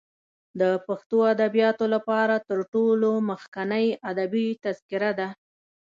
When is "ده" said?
5.19-5.27